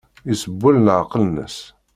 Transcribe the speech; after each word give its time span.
Isewwel 0.31 0.77
leɛqel-nnes. 0.85 1.57